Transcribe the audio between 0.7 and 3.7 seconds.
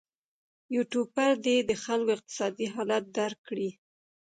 یوټوبر دې د خلکو اقتصادي حالت درک کړي.